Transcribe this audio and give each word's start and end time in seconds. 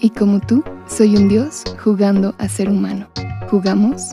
y 0.00 0.10
como 0.10 0.40
tú, 0.40 0.64
soy 0.88 1.16
un 1.16 1.28
dios 1.28 1.62
jugando 1.82 2.34
a 2.38 2.48
ser 2.48 2.70
humano. 2.70 3.08
¿Jugamos? 3.50 4.12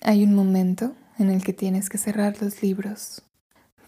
Hay 0.00 0.24
un 0.24 0.34
momento 0.34 0.94
en 1.18 1.30
el 1.30 1.44
que 1.44 1.52
tienes 1.52 1.88
que 1.88 1.98
cerrar 1.98 2.40
los 2.40 2.62
libros 2.62 3.22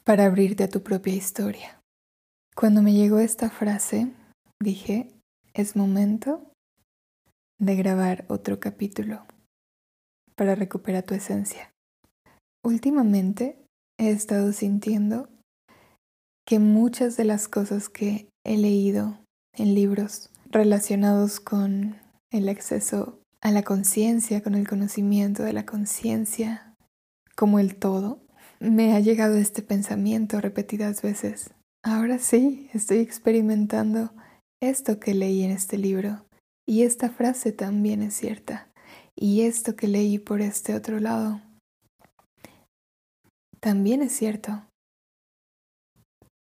para 0.05 0.27
abrirte 0.27 0.65
a 0.65 0.69
tu 0.69 0.83
propia 0.83 1.15
historia. 1.15 1.81
Cuando 2.55 2.83
me 2.83 2.93
llegó 2.93 3.19
esta 3.19 3.51
frase, 3.51 4.13
dije, 4.61 5.09
es 5.55 5.75
momento 5.75 6.53
de 7.59 7.75
grabar 7.77 8.25
otro 8.29 8.61
capítulo 8.61 9.27
para 10.37 10.55
recuperar 10.55 11.03
tu 11.05 11.15
esencia. 11.15 11.73
Últimamente 12.65 13.59
he 13.99 14.11
estado 14.11 14.53
sintiendo 14.53 15.29
que 16.47 16.59
muchas 16.59 17.17
de 17.17 17.25
las 17.25 17.49
cosas 17.49 17.89
que 17.89 18.29
he 18.45 18.57
leído 18.57 19.19
en 19.57 19.75
libros 19.75 20.31
relacionados 20.51 21.41
con 21.41 21.97
el 22.31 22.49
acceso 22.49 23.19
a 23.41 23.51
la 23.51 23.63
conciencia, 23.63 24.43
con 24.43 24.55
el 24.55 24.69
conocimiento 24.69 25.43
de 25.43 25.53
la 25.53 25.67
conciencia 25.67 26.75
como 27.37 27.59
el 27.59 27.77
todo, 27.77 28.21
me 28.61 28.95
ha 28.95 29.01
llegado 29.01 29.37
este 29.37 29.63
pensamiento 29.63 30.41
repetidas 30.41 31.03
veces. 31.03 31.51
Ahora 31.83 32.19
sí, 32.19 32.71
estoy 32.73 32.99
experimentando 32.99 34.13
esto 34.63 34.99
que 34.99 35.15
leí 35.15 35.43
en 35.43 35.51
este 35.51 35.77
libro 35.77 36.25
y 36.67 36.83
esta 36.83 37.11
frase 37.11 37.53
también 37.53 38.03
es 38.03 38.15
cierta. 38.15 38.71
Y 39.17 39.43
esto 39.43 39.77
que 39.77 39.89
leí 39.89 40.19
por 40.19 40.41
este 40.41 40.75
otro 40.75 40.99
lado 41.01 41.41
también 43.65 44.03
es 44.03 44.13
cierto. 44.13 44.67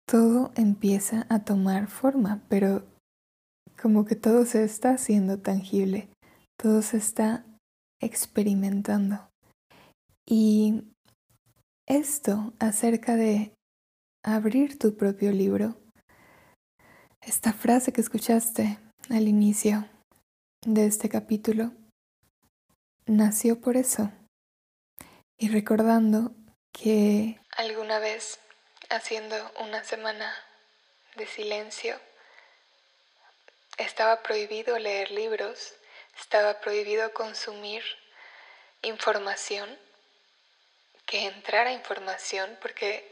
Todo 0.05 0.51
empieza 0.55 1.25
a 1.29 1.43
tomar 1.43 1.87
forma, 1.87 2.43
pero 2.49 2.85
como 3.81 4.05
que 4.05 4.15
todo 4.15 4.45
se 4.45 4.63
está 4.63 4.91
haciendo 4.91 5.39
tangible, 5.39 6.09
todo 6.55 6.83
se 6.83 6.97
está 6.97 7.45
experimentando. 7.99 9.27
Y 10.27 10.83
esto 11.87 12.53
acerca 12.59 13.15
de 13.15 13.53
abrir 14.23 14.77
tu 14.77 14.95
propio 14.95 15.31
libro, 15.31 15.77
esta 17.21 17.53
frase 17.53 17.91
que 17.91 18.01
escuchaste 18.01 18.77
al 19.09 19.27
inicio 19.27 19.89
de 20.63 20.85
este 20.85 21.09
capítulo, 21.09 21.71
nació 23.09 23.59
por 23.59 23.75
eso. 23.75 24.11
Y 25.37 25.49
recordando 25.49 26.31
que 26.71 27.39
alguna 27.57 27.99
vez, 27.99 28.39
haciendo 28.89 29.35
una 29.59 29.83
semana 29.83 30.31
de 31.15 31.25
silencio, 31.25 31.95
estaba 33.77 34.21
prohibido 34.21 34.77
leer 34.77 35.11
libros, 35.11 35.73
estaba 36.19 36.59
prohibido 36.59 37.11
consumir 37.13 37.81
información, 38.83 39.69
que 41.05 41.25
entrara 41.25 41.73
información, 41.73 42.57
porque 42.61 43.11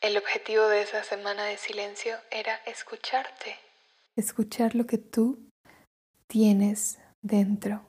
el 0.00 0.16
objetivo 0.16 0.66
de 0.68 0.82
esa 0.82 1.04
semana 1.04 1.44
de 1.44 1.58
silencio 1.58 2.16
era 2.30 2.54
escucharte. 2.64 3.56
Escuchar 4.16 4.74
lo 4.74 4.86
que 4.86 4.98
tú 4.98 5.50
tienes 6.28 6.98
dentro. 7.20 7.88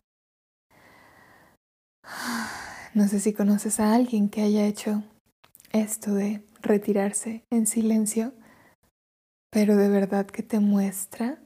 No 2.94 3.08
sé 3.08 3.20
si 3.20 3.34
conoces 3.34 3.80
a 3.80 3.94
alguien 3.94 4.30
que 4.30 4.42
haya 4.42 4.66
hecho 4.66 5.04
esto 5.72 6.14
de 6.14 6.44
retirarse 6.62 7.44
en 7.52 7.68
silencio, 7.68 8.34
pero 9.52 9.76
de 9.76 9.90
verdad 9.90 10.26
que 10.26 10.44
te 10.44 10.60
muestra 10.60 11.40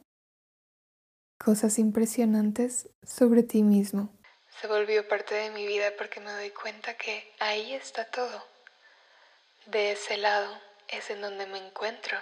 cosas 1.37 1.77
impresionantes 1.79 2.89
sobre 3.05 3.43
ti 3.43 3.63
mismo. 3.63 4.09
Se 4.61 4.67
volvió 4.67 5.07
parte 5.07 5.35
de 5.35 5.51
mi 5.51 5.67
vida 5.67 5.91
porque 5.97 6.21
me 6.21 6.31
doy 6.31 6.51
cuenta 6.51 6.95
que 6.95 7.31
ahí 7.39 7.73
está 7.73 8.05
todo. 8.05 8.43
De 9.67 9.91
ese 9.91 10.17
lado 10.17 10.49
es 10.87 11.09
en 11.09 11.21
donde 11.21 11.45
me 11.47 11.57
encuentro, 11.57 12.17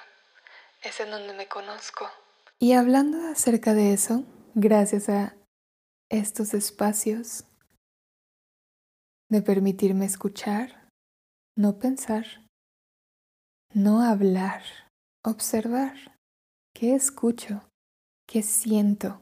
es 0.82 1.00
en 1.00 1.12
donde 1.12 1.34
me 1.34 1.48
conozco. 1.48 2.10
Y 2.58 2.74
hablando 2.74 3.28
acerca 3.28 3.74
de 3.74 3.94
eso, 3.94 4.24
gracias 4.56 5.10
a 5.10 5.36
estos 6.10 6.54
espacios 6.54 7.46
de 9.32 9.42
permitirme 9.42 10.06
escuchar, 10.06 10.90
no 11.58 11.80
pensar, 11.80 12.26
no 13.74 14.02
hablar, 14.02 14.62
observar 15.24 15.96
qué 16.76 16.96
escucho, 16.96 17.64
qué 18.28 18.44
siento, 18.44 19.22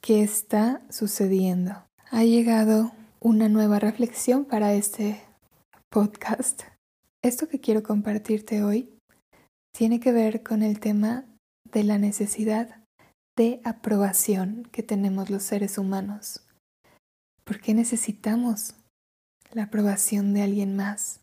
qué 0.00 0.22
está 0.22 0.86
sucediendo. 0.90 1.84
Ha 2.12 2.22
llegado 2.22 2.92
una 3.18 3.48
nueva 3.48 3.80
reflexión 3.80 4.44
para 4.44 4.74
este 4.74 5.20
podcast. 5.90 6.62
Esto 7.20 7.48
que 7.48 7.60
quiero 7.60 7.82
compartirte 7.82 8.62
hoy 8.62 8.96
tiene 9.76 9.98
que 9.98 10.12
ver 10.12 10.44
con 10.44 10.62
el 10.62 10.78
tema 10.78 11.24
de 11.64 11.82
la 11.82 11.98
necesidad 11.98 12.84
de 13.36 13.60
aprobación 13.64 14.68
que 14.70 14.84
tenemos 14.84 15.30
los 15.30 15.42
seres 15.42 15.78
humanos. 15.78 16.46
¿Por 17.44 17.60
qué 17.60 17.74
necesitamos 17.74 18.74
la 19.52 19.64
aprobación 19.64 20.32
de 20.34 20.42
alguien 20.42 20.76
más? 20.76 21.20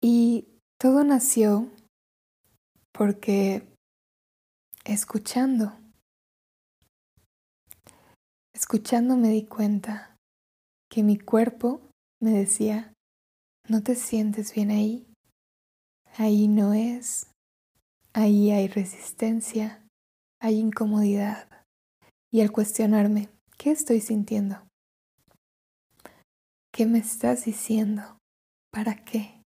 Y 0.00 0.46
todo 0.78 1.02
nació 1.02 1.70
porque 2.92 3.66
escuchando, 4.84 5.72
escuchando 8.52 9.16
me 9.16 9.30
di 9.30 9.46
cuenta 9.46 10.16
que 10.90 11.02
mi 11.02 11.18
cuerpo 11.18 11.80
me 12.20 12.32
decía, 12.32 12.92
no 13.66 13.82
te 13.82 13.94
sientes 13.94 14.54
bien 14.54 14.70
ahí, 14.70 15.06
ahí 16.18 16.48
no 16.48 16.74
es, 16.74 17.30
ahí 18.12 18.50
hay 18.50 18.68
resistencia, 18.68 19.84
hay 20.38 20.58
incomodidad. 20.58 21.48
Y 22.30 22.42
al 22.42 22.52
cuestionarme, 22.52 23.28
¿Qué 23.58 23.70
estoy 23.70 24.00
sintiendo? 24.00 24.66
¿Qué 26.72 26.86
me 26.86 26.98
estás 26.98 27.44
diciendo? 27.44 28.18
¿Para 28.70 29.04
qué? 29.04 29.42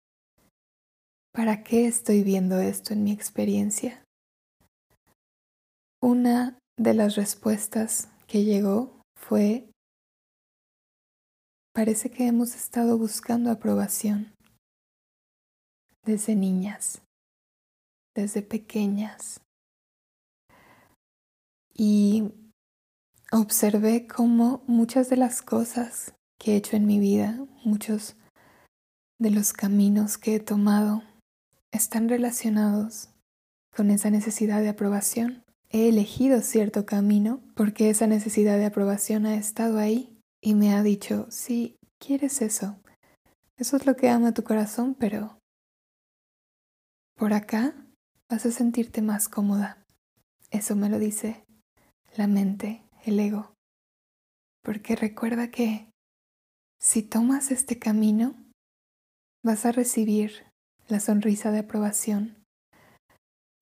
¿Para 1.32 1.62
qué 1.62 1.86
estoy 1.86 2.22
viendo 2.22 2.58
esto 2.58 2.92
en 2.92 3.04
mi 3.04 3.12
experiencia? 3.12 4.04
Una 6.02 6.58
de 6.76 6.94
las 6.94 7.14
respuestas 7.14 8.08
que 8.26 8.44
llegó 8.44 9.00
fue, 9.16 9.70
parece 11.72 12.10
que 12.10 12.26
hemos 12.26 12.54
estado 12.54 12.98
buscando 12.98 13.50
aprobación 13.50 14.34
desde 16.04 16.34
niñas, 16.34 17.02
desde 18.14 18.42
pequeñas. 18.42 19.40
Y 21.72 22.41
observé 23.32 24.06
cómo 24.06 24.62
muchas 24.66 25.08
de 25.08 25.16
las 25.16 25.40
cosas 25.40 26.12
que 26.38 26.52
he 26.52 26.56
hecho 26.56 26.76
en 26.76 26.86
mi 26.86 26.98
vida, 26.98 27.42
muchos 27.64 28.16
de 29.18 29.30
los 29.30 29.54
caminos 29.54 30.18
que 30.18 30.36
he 30.36 30.40
tomado, 30.40 31.02
están 31.70 32.10
relacionados 32.10 33.08
con 33.74 33.90
esa 33.90 34.10
necesidad 34.10 34.60
de 34.60 34.68
aprobación. 34.68 35.44
He 35.70 35.88
elegido 35.88 36.42
cierto 36.42 36.84
camino 36.84 37.40
porque 37.56 37.88
esa 37.88 38.06
necesidad 38.06 38.58
de 38.58 38.66
aprobación 38.66 39.24
ha 39.24 39.36
estado 39.36 39.78
ahí 39.78 40.18
y 40.42 40.54
me 40.54 40.74
ha 40.74 40.82
dicho, 40.82 41.26
sí, 41.30 41.76
quieres 41.98 42.42
eso. 42.42 42.76
Eso 43.56 43.76
es 43.78 43.86
lo 43.86 43.96
que 43.96 44.10
ama 44.10 44.34
tu 44.34 44.44
corazón, 44.44 44.94
pero 44.94 45.38
por 47.16 47.32
acá 47.32 47.74
vas 48.28 48.44
a 48.44 48.50
sentirte 48.50 49.00
más 49.00 49.30
cómoda. 49.30 49.86
Eso 50.50 50.76
me 50.76 50.90
lo 50.90 50.98
dice 50.98 51.46
la 52.14 52.26
mente 52.26 52.81
el 53.04 53.20
ego. 53.20 53.54
porque 54.64 54.94
recuerda 54.94 55.50
que 55.50 55.90
si 56.80 57.02
tomas 57.02 57.50
este 57.50 57.80
camino, 57.80 58.36
vas 59.44 59.66
a 59.66 59.72
recibir 59.72 60.46
la 60.86 61.00
sonrisa 61.00 61.50
de 61.50 61.60
aprobación 61.60 62.44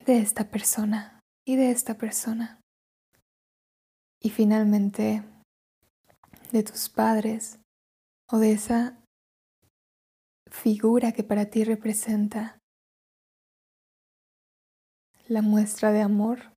de 0.05 0.19
esta 0.19 0.51
persona 0.51 1.21
y 1.47 1.57
de 1.57 1.71
esta 1.71 1.97
persona. 1.97 2.61
Y 4.23 4.29
finalmente, 4.29 5.25
de 6.53 6.63
tus 6.63 6.91
padres 6.91 7.59
o 8.31 8.39
de 8.39 8.53
esa 8.53 9.03
figura 10.51 11.13
que 11.13 11.23
para 11.23 11.47
ti 11.47 11.65
representa 11.65 12.59
la 15.29 15.41
muestra 15.41 15.93
de 15.93 16.03
amor 16.03 16.50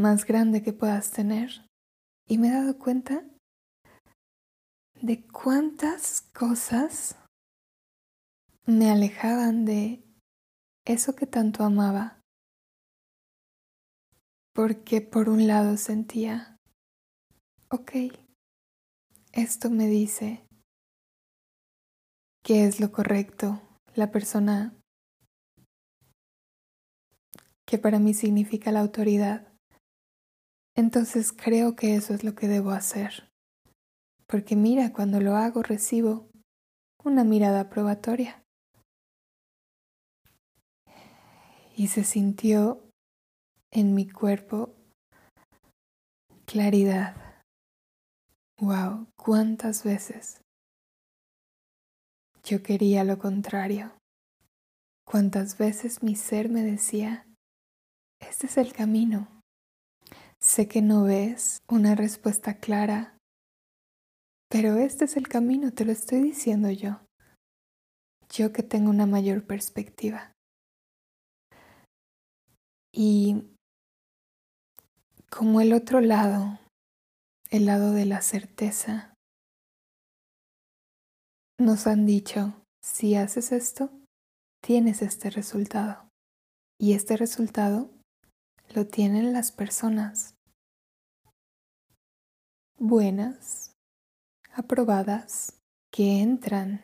más 0.00 0.24
grande 0.24 0.62
que 0.62 0.72
puedas 0.72 1.10
tener. 1.10 1.66
Y 2.26 2.38
me 2.38 2.48
he 2.48 2.52
dado 2.52 2.78
cuenta 2.78 3.24
de 5.00 5.26
cuántas 5.28 6.22
cosas 6.32 7.16
me 8.66 8.90
alejaban 8.90 9.64
de 9.64 10.04
eso 10.84 11.14
que 11.14 11.26
tanto 11.26 11.64
amaba. 11.64 12.20
Porque 14.52 15.00
por 15.00 15.28
un 15.28 15.46
lado 15.46 15.76
sentía, 15.76 16.56
ok, 17.70 17.92
esto 19.32 19.70
me 19.70 19.86
dice 19.86 20.44
que 22.42 22.66
es 22.66 22.80
lo 22.80 22.90
correcto, 22.90 23.62
la 23.94 24.10
persona 24.10 24.74
que 27.66 27.78
para 27.78 28.00
mí 28.00 28.14
significa 28.14 28.72
la 28.72 28.80
autoridad. 28.80 29.49
Entonces 30.80 31.30
creo 31.32 31.76
que 31.76 31.94
eso 31.94 32.14
es 32.14 32.24
lo 32.24 32.34
que 32.34 32.48
debo 32.48 32.70
hacer. 32.70 33.30
Porque 34.26 34.56
mira, 34.56 34.94
cuando 34.94 35.20
lo 35.20 35.36
hago 35.36 35.62
recibo 35.62 36.30
una 37.04 37.22
mirada 37.22 37.68
probatoria. 37.68 38.42
Y 41.76 41.88
se 41.88 42.02
sintió 42.02 42.82
en 43.70 43.94
mi 43.94 44.08
cuerpo 44.08 44.74
claridad. 46.46 47.44
Wow, 48.58 49.06
cuántas 49.16 49.84
veces 49.84 50.40
yo 52.42 52.62
quería 52.62 53.04
lo 53.04 53.18
contrario. 53.18 53.92
Cuántas 55.04 55.58
veces 55.58 56.02
mi 56.02 56.16
ser 56.16 56.48
me 56.48 56.62
decía, 56.62 57.26
este 58.18 58.46
es 58.46 58.56
el 58.56 58.72
camino. 58.72 59.39
Sé 60.42 60.68
que 60.68 60.80
no 60.80 61.02
ves 61.04 61.58
una 61.68 61.94
respuesta 61.94 62.58
clara, 62.58 63.18
pero 64.48 64.76
este 64.76 65.04
es 65.04 65.18
el 65.18 65.28
camino, 65.28 65.72
te 65.72 65.84
lo 65.84 65.92
estoy 65.92 66.22
diciendo 66.22 66.70
yo. 66.70 67.00
Yo 68.30 68.50
que 68.52 68.62
tengo 68.62 68.88
una 68.88 69.04
mayor 69.04 69.46
perspectiva. 69.46 70.32
Y 72.92 73.44
como 75.28 75.60
el 75.60 75.74
otro 75.74 76.00
lado, 76.00 76.58
el 77.50 77.66
lado 77.66 77.92
de 77.92 78.06
la 78.06 78.22
certeza, 78.22 79.14
nos 81.58 81.86
han 81.86 82.06
dicho, 82.06 82.54
si 82.82 83.14
haces 83.14 83.52
esto, 83.52 83.90
tienes 84.62 85.02
este 85.02 85.28
resultado. 85.28 86.08
Y 86.78 86.94
este 86.94 87.18
resultado 87.18 87.90
lo 88.74 88.86
tienen 88.86 89.32
las 89.32 89.52
personas 89.52 90.34
buenas, 92.78 93.76
aprobadas, 94.52 95.60
que 95.92 96.20
entran 96.20 96.80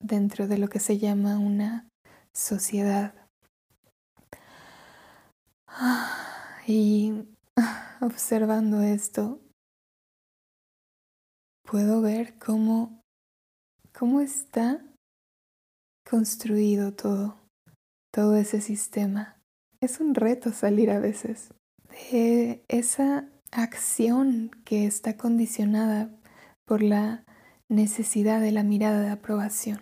dentro 0.00 0.48
de 0.48 0.58
lo 0.58 0.68
que 0.68 0.80
se 0.80 0.98
llama 0.98 1.38
una 1.38 1.88
sociedad. 2.32 3.14
Y 6.66 7.28
observando 8.00 8.80
esto, 8.82 9.40
puedo 11.62 12.00
ver 12.00 12.38
cómo, 12.38 13.02
cómo 13.96 14.20
está 14.20 14.82
construido 16.08 16.94
todo, 16.94 17.38
todo 18.10 18.36
ese 18.36 18.60
sistema. 18.60 19.39
Es 19.82 19.98
un 19.98 20.14
reto 20.14 20.52
salir 20.52 20.90
a 20.90 21.00
veces 21.00 21.54
de 22.12 22.62
esa 22.68 23.30
acción 23.50 24.50
que 24.66 24.84
está 24.84 25.16
condicionada 25.16 26.10
por 26.66 26.82
la 26.82 27.24
necesidad 27.70 28.42
de 28.42 28.52
la 28.52 28.62
mirada 28.62 29.00
de 29.00 29.08
aprobación. 29.08 29.80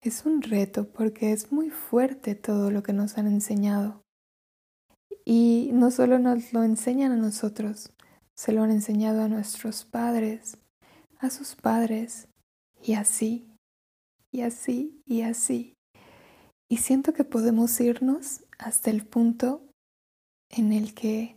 Es 0.00 0.24
un 0.26 0.42
reto 0.42 0.92
porque 0.92 1.32
es 1.32 1.50
muy 1.50 1.70
fuerte 1.70 2.36
todo 2.36 2.70
lo 2.70 2.84
que 2.84 2.92
nos 2.92 3.18
han 3.18 3.26
enseñado. 3.26 4.04
Y 5.24 5.70
no 5.72 5.90
solo 5.90 6.20
nos 6.20 6.52
lo 6.52 6.62
enseñan 6.62 7.10
a 7.10 7.16
nosotros, 7.16 7.92
se 8.36 8.52
lo 8.52 8.62
han 8.62 8.70
enseñado 8.70 9.22
a 9.22 9.28
nuestros 9.28 9.84
padres, 9.84 10.58
a 11.18 11.30
sus 11.30 11.56
padres, 11.56 12.28
y 12.80 12.94
así, 12.94 13.50
y 14.30 14.42
así, 14.42 15.02
y 15.04 15.22
así. 15.22 15.74
Y 16.68 16.78
siento 16.78 17.12
que 17.12 17.24
podemos 17.24 17.80
irnos 17.80 18.43
hasta 18.58 18.90
el 18.90 19.06
punto 19.06 19.68
en 20.50 20.72
el 20.72 20.94
que 20.94 21.36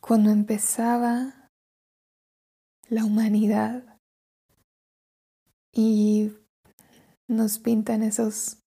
cuando 0.00 0.30
empezaba 0.30 1.48
la 2.88 3.04
humanidad 3.04 3.98
y 5.72 6.32
nos 7.28 7.58
pintan 7.58 8.02
esos 8.02 8.60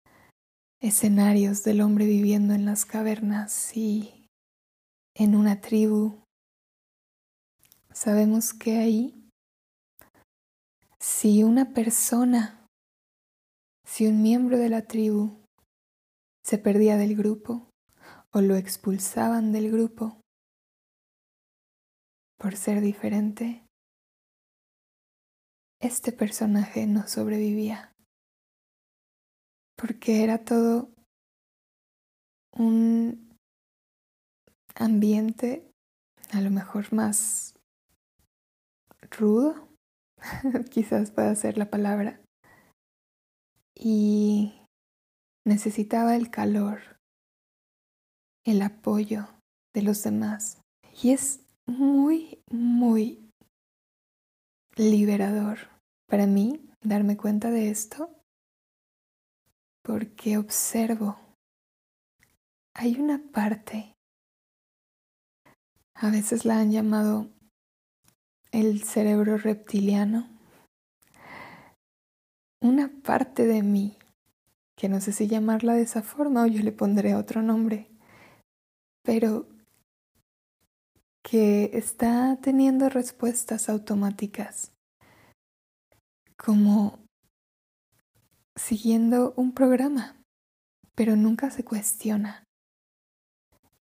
escenarios 0.81 1.63
del 1.63 1.81
hombre 1.81 2.05
viviendo 2.05 2.53
en 2.53 2.65
las 2.65 2.85
cavernas 2.85 3.75
y 3.75 4.27
en 5.15 5.35
una 5.35 5.61
tribu, 5.61 6.23
sabemos 7.93 8.53
que 8.53 8.77
ahí, 8.77 9.29
si 10.99 11.43
una 11.43 11.73
persona, 11.73 12.67
si 13.85 14.07
un 14.07 14.21
miembro 14.21 14.57
de 14.57 14.69
la 14.69 14.83
tribu 14.83 15.38
se 16.49 16.57
perdía 16.57 16.97
del 16.97 17.15
grupo 17.15 17.69
o 18.33 18.41
lo 18.41 18.55
expulsaban 18.55 19.51
del 19.51 19.69
grupo 19.69 20.19
por 22.39 22.55
ser 22.55 22.81
diferente, 22.81 23.67
este 25.79 26.11
personaje 26.11 26.87
no 26.87 27.07
sobrevivía, 27.07 27.93
porque 29.77 30.23
era 30.23 30.43
todo 30.43 30.89
un 32.57 33.37
ambiente 34.73 35.69
a 36.31 36.41
lo 36.41 36.49
mejor 36.49 36.91
más 36.91 37.53
rudo, 39.11 39.69
quizás 40.71 41.11
pueda 41.11 41.35
ser 41.35 41.59
la 41.59 41.69
palabra, 41.69 42.19
y 43.75 44.58
necesitaba 45.45 46.15
el 46.15 46.29
calor, 46.29 46.99
el 48.45 48.61
apoyo 48.61 49.27
de 49.73 49.81
los 49.81 50.03
demás. 50.03 50.61
Y 51.01 51.11
es 51.11 51.41
muy, 51.65 52.41
muy 52.49 53.29
liberador 54.75 55.59
para 56.07 56.25
mí 56.25 56.69
darme 56.81 57.17
cuenta 57.17 57.51
de 57.51 57.69
esto 57.69 58.15
porque 59.83 60.37
observo, 60.37 61.17
hay 62.75 62.99
una 62.99 63.21
parte, 63.31 63.95
a 65.95 66.09
veces 66.09 66.45
la 66.45 66.59
han 66.59 66.71
llamado 66.71 67.29
el 68.51 68.83
cerebro 68.83 69.37
reptiliano, 69.37 70.29
una 72.61 72.91
parte 73.03 73.45
de 73.45 73.63
mí 73.63 73.98
que 74.79 74.87
no 74.87 75.01
sé 75.01 75.11
si 75.11 75.27
llamarla 75.27 75.73
de 75.73 75.81
esa 75.81 76.01
forma 76.01 76.43
o 76.43 76.47
yo 76.47 76.63
le 76.63 76.71
pondré 76.71 77.13
otro 77.13 77.41
nombre, 77.41 77.91
pero 79.03 79.45
que 81.21 81.71
está 81.73 82.39
teniendo 82.41 82.87
respuestas 82.87 83.67
automáticas, 83.67 84.71
como 86.37 86.97
siguiendo 88.55 89.33
un 89.35 89.53
programa, 89.53 90.23
pero 90.95 91.17
nunca 91.17 91.51
se 91.51 91.65
cuestiona. 91.65 92.45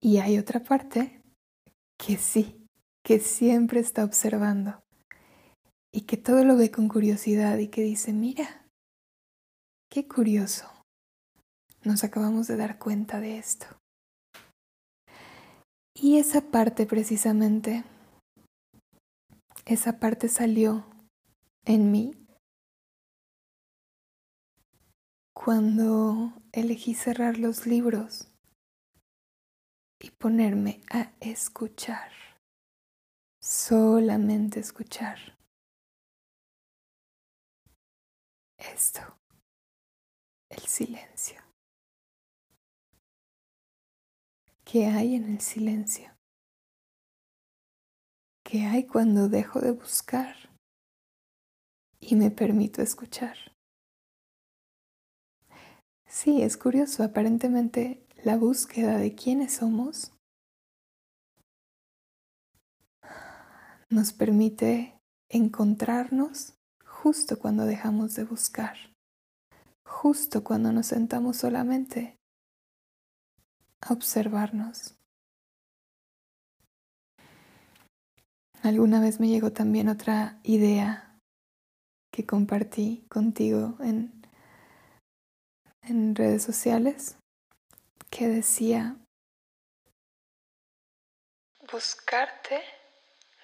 Y 0.01 0.17
hay 0.17 0.39
otra 0.39 0.61
parte 0.61 1.21
que 1.99 2.17
sí, 2.17 2.67
que 3.05 3.21
siempre 3.21 3.81
está 3.81 4.03
observando 4.03 4.83
y 5.93 6.07
que 6.07 6.17
todo 6.17 6.43
lo 6.43 6.57
ve 6.57 6.71
con 6.71 6.89
curiosidad 6.89 7.59
y 7.59 7.69
que 7.69 7.83
dice, 7.83 8.15
mira, 8.15 8.67
qué 9.91 10.09
curioso 10.09 10.76
nos 11.87 12.05
acabamos 12.05 12.47
de 12.47 12.57
dar 12.57 12.79
cuenta 12.79 13.21
de 13.21 13.39
esto. 13.39 13.67
Y 15.95 16.19
esa 16.19 16.43
parte 16.43 16.85
precisamente 16.85 17.85
esa 19.67 19.99
parte 19.99 20.29
salió 20.29 20.87
en 21.65 21.91
mí 21.91 22.15
cuando 25.35 26.33
elegí 26.53 26.95
cerrar 26.95 27.37
los 27.39 27.67
libros 27.67 28.29
y 30.01 30.11
ponerme 30.13 30.83
a 30.91 31.13
escuchar, 31.19 32.13
solamente 33.43 34.61
escuchar. 34.61 35.19
Esto, 38.57 39.19
el 40.49 40.63
silencio. 40.63 41.46
¿Qué 44.69 44.87
hay 44.87 45.15
en 45.15 45.31
el 45.31 45.41
silencio? 45.41 46.13
¿Qué 48.43 48.63
hay 48.65 48.85
cuando 48.85 49.29
dejo 49.29 49.61
de 49.61 49.71
buscar 49.71 50.35
y 52.01 52.17
me 52.17 52.33
permito 52.33 52.83
escuchar? 52.83 53.37
Sí, 56.09 56.43
es 56.43 56.57
curioso, 56.57 57.05
aparentemente 57.05 58.05
la 58.25 58.37
búsqueda 58.37 58.99
de 58.99 59.15
quiénes 59.15 59.55
somos 59.55 60.13
nos 63.89 64.13
permite 64.13 64.99
encontrarnos 65.29 66.55
justo 66.85 67.39
cuando 67.39 67.67
dejamos 67.67 68.17
de 68.17 68.25
buscar, 68.25 68.77
justo 69.85 70.43
cuando 70.43 70.73
nos 70.73 70.87
sentamos 70.87 71.37
solamente 71.37 72.16
observarnos. 73.89 74.95
Alguna 78.63 79.01
vez 79.01 79.21
me 79.21 79.29
llegó 79.29 79.53
también 79.53 79.89
otra 79.89 80.41
idea 80.43 81.19
que 82.11 82.27
compartí 82.27 83.07
contigo 83.09 83.77
en 83.81 84.17
en 85.89 86.17
redes 86.17 86.43
sociales 86.43 87.17
que 88.11 88.27
decía, 88.27 88.97
buscarte, 91.71 92.63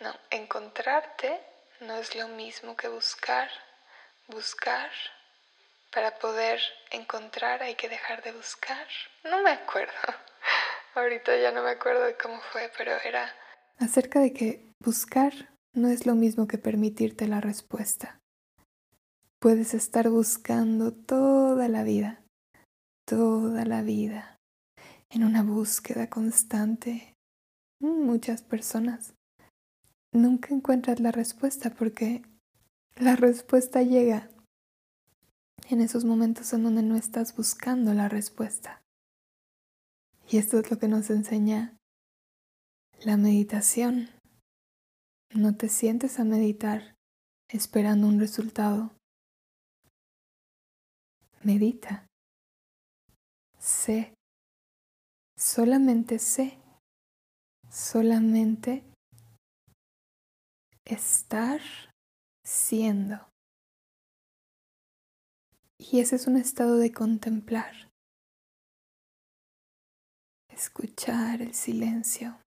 no, 0.00 0.12
encontrarte 0.30 1.40
no 1.80 1.94
es 1.94 2.14
lo 2.16 2.28
mismo 2.28 2.76
que 2.76 2.88
buscar, 2.88 3.48
buscar. 4.28 4.90
Para 5.92 6.18
poder 6.18 6.60
encontrar 6.90 7.62
hay 7.62 7.74
que 7.74 7.88
dejar 7.88 8.22
de 8.22 8.32
buscar. 8.32 8.86
No 9.24 9.42
me 9.42 9.50
acuerdo. 9.50 9.92
Ahorita 10.94 11.36
ya 11.36 11.52
no 11.52 11.62
me 11.62 11.70
acuerdo 11.70 12.04
de 12.04 12.16
cómo 12.16 12.40
fue, 12.52 12.70
pero 12.76 12.92
era 13.04 13.30
acerca 13.78 14.20
de 14.20 14.32
que 14.32 14.72
buscar 14.80 15.32
no 15.74 15.88
es 15.88 16.06
lo 16.06 16.14
mismo 16.14 16.46
que 16.46 16.58
permitirte 16.58 17.26
la 17.26 17.40
respuesta. 17.40 18.20
Puedes 19.38 19.74
estar 19.74 20.08
buscando 20.08 20.92
toda 20.92 21.68
la 21.68 21.82
vida, 21.82 22.22
toda 23.06 23.64
la 23.64 23.82
vida 23.82 24.38
en 25.10 25.24
una 25.24 25.42
búsqueda 25.42 26.08
constante. 26.08 27.14
Muchas 27.80 28.42
personas 28.42 29.14
nunca 30.12 30.54
encuentras 30.54 31.00
la 31.00 31.10
respuesta 31.10 31.70
porque 31.70 32.22
la 32.96 33.16
respuesta 33.16 33.82
llega 33.82 34.30
en 35.68 35.80
esos 35.80 36.04
momentos 36.04 36.52
en 36.52 36.64
donde 36.64 36.82
no 36.82 36.96
estás 36.96 37.36
buscando 37.36 37.94
la 37.94 38.08
respuesta. 38.08 38.82
Y 40.28 40.38
esto 40.38 40.58
es 40.58 40.70
lo 40.70 40.78
que 40.78 40.88
nos 40.88 41.10
enseña 41.10 41.76
la 43.04 43.16
meditación. 43.16 44.08
No 45.34 45.56
te 45.56 45.68
sientes 45.68 46.20
a 46.20 46.24
meditar 46.24 46.94
esperando 47.48 48.06
un 48.06 48.20
resultado. 48.20 48.92
Medita 51.42 52.06
sé, 53.62 54.14
solamente 55.38 56.18
sé, 56.18 56.58
solamente 57.70 58.84
estar 60.84 61.60
siendo. 62.44 63.31
Y 65.90 65.98
ese 65.98 66.14
es 66.14 66.28
un 66.28 66.36
estado 66.36 66.76
de 66.76 66.92
contemplar, 66.92 67.90
escuchar 70.48 71.42
el 71.42 71.54
silencio. 71.54 72.40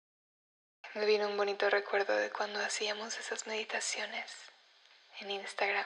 Me 0.95 1.05
vino 1.05 1.27
un 1.27 1.35
bonito 1.35 1.69
recuerdo 1.69 2.15
de 2.15 2.31
cuando 2.31 2.59
hacíamos 2.59 3.19
esas 3.19 3.45
meditaciones 3.45 4.31
en 5.19 5.31
Instagram, 5.31 5.85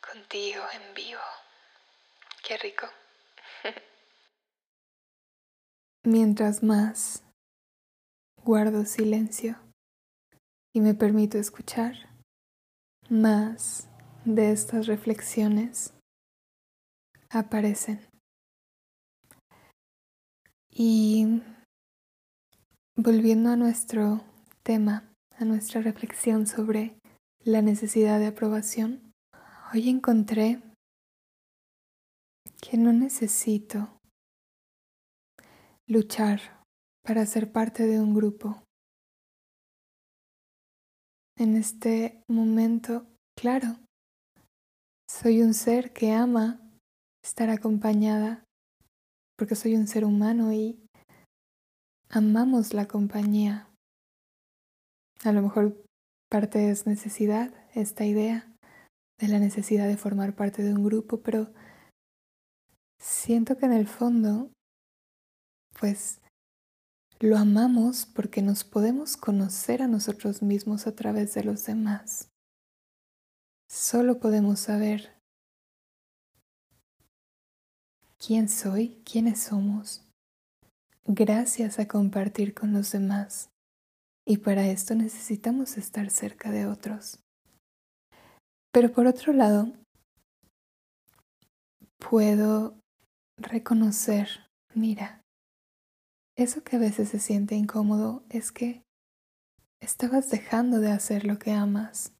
contigo 0.00 0.64
en 0.72 0.92
vivo. 0.92 1.20
Qué 2.42 2.58
rico. 2.58 2.88
Mientras 6.02 6.64
más 6.64 7.22
guardo 8.38 8.84
silencio 8.86 9.54
y 10.74 10.80
me 10.80 10.94
permito 10.94 11.38
escuchar, 11.38 11.94
más 13.08 13.88
de 14.24 14.50
estas 14.50 14.88
reflexiones 14.88 15.94
aparecen. 17.30 18.00
Y 20.70 21.42
volviendo 22.96 23.50
a 23.50 23.56
nuestro 23.56 24.22
tema, 24.62 25.12
a 25.38 25.44
nuestra 25.44 25.80
reflexión 25.80 26.46
sobre 26.46 26.98
la 27.44 27.62
necesidad 27.62 28.18
de 28.18 28.26
aprobación, 28.26 29.12
hoy 29.72 29.88
encontré 29.88 30.60
que 32.60 32.76
no 32.76 32.92
necesito 32.92 33.98
luchar 35.88 36.62
para 37.02 37.24
ser 37.26 37.50
parte 37.50 37.86
de 37.86 38.00
un 38.00 38.14
grupo. 38.14 38.62
En 41.36 41.56
este 41.56 42.22
momento, 42.28 43.06
claro, 43.36 43.78
soy 45.08 45.42
un 45.42 45.54
ser 45.54 45.92
que 45.92 46.12
ama 46.12 46.59
estar 47.22 47.50
acompañada 47.50 48.44
porque 49.36 49.54
soy 49.54 49.76
un 49.76 49.86
ser 49.86 50.04
humano 50.04 50.52
y 50.52 50.78
amamos 52.08 52.74
la 52.74 52.86
compañía. 52.86 53.68
A 55.24 55.32
lo 55.32 55.42
mejor 55.42 55.82
parte 56.30 56.70
es 56.70 56.86
necesidad, 56.86 57.52
esta 57.74 58.04
idea 58.04 58.50
de 59.18 59.28
la 59.28 59.38
necesidad 59.38 59.86
de 59.86 59.96
formar 59.96 60.34
parte 60.34 60.62
de 60.62 60.72
un 60.72 60.84
grupo, 60.84 61.20
pero 61.20 61.52
siento 62.98 63.56
que 63.56 63.66
en 63.66 63.72
el 63.72 63.86
fondo 63.86 64.50
pues 65.78 66.20
lo 67.18 67.36
amamos 67.36 68.06
porque 68.06 68.42
nos 68.42 68.64
podemos 68.64 69.16
conocer 69.16 69.82
a 69.82 69.88
nosotros 69.88 70.42
mismos 70.42 70.86
a 70.86 70.94
través 70.94 71.34
de 71.34 71.44
los 71.44 71.64
demás. 71.64 72.28
Solo 73.68 74.18
podemos 74.20 74.60
saber 74.60 75.19
quién 78.24 78.48
soy, 78.48 79.00
quiénes 79.04 79.40
somos, 79.40 80.02
gracias 81.06 81.78
a 81.78 81.88
compartir 81.88 82.54
con 82.54 82.72
los 82.72 82.92
demás. 82.92 83.50
Y 84.26 84.38
para 84.38 84.68
esto 84.68 84.94
necesitamos 84.94 85.78
estar 85.78 86.10
cerca 86.10 86.50
de 86.50 86.66
otros. 86.66 87.18
Pero 88.72 88.92
por 88.92 89.06
otro 89.06 89.32
lado, 89.32 89.72
puedo 91.98 92.78
reconocer, 93.38 94.28
mira, 94.74 95.22
eso 96.36 96.62
que 96.62 96.76
a 96.76 96.78
veces 96.78 97.08
se 97.08 97.18
siente 97.18 97.54
incómodo 97.54 98.22
es 98.28 98.52
que 98.52 98.82
estabas 99.80 100.30
dejando 100.30 100.78
de 100.78 100.92
hacer 100.92 101.24
lo 101.24 101.38
que 101.38 101.52
amas 101.52 102.12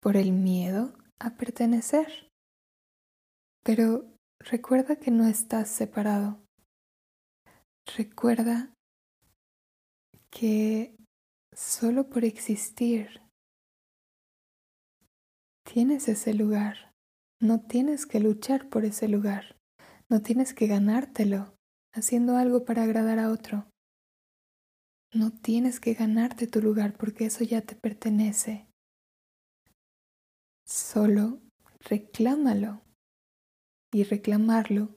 por 0.00 0.16
el 0.16 0.32
miedo 0.32 0.94
a 1.18 1.30
pertenecer. 1.30 2.27
Pero 3.62 4.14
recuerda 4.40 4.96
que 4.96 5.10
no 5.10 5.26
estás 5.26 5.68
separado. 5.68 6.40
Recuerda 7.96 8.72
que 10.30 10.94
solo 11.54 12.08
por 12.08 12.24
existir 12.24 13.22
tienes 15.64 16.08
ese 16.08 16.34
lugar. 16.34 16.92
No 17.40 17.60
tienes 17.60 18.06
que 18.06 18.20
luchar 18.20 18.68
por 18.68 18.84
ese 18.84 19.08
lugar. 19.08 19.56
No 20.10 20.22
tienes 20.22 20.54
que 20.54 20.66
ganártelo 20.66 21.54
haciendo 21.94 22.36
algo 22.36 22.64
para 22.64 22.82
agradar 22.82 23.18
a 23.18 23.30
otro. 23.30 23.68
No 25.12 25.30
tienes 25.30 25.80
que 25.80 25.94
ganarte 25.94 26.46
tu 26.46 26.60
lugar 26.60 26.96
porque 26.96 27.26
eso 27.26 27.44
ya 27.44 27.62
te 27.62 27.74
pertenece. 27.74 28.66
Solo 30.66 31.40
reclámalo 31.80 32.82
y 33.92 34.04
reclamarlo 34.04 34.94